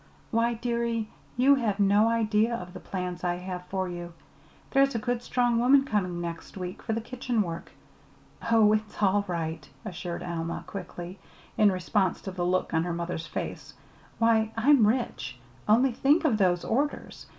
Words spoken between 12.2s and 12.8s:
to the look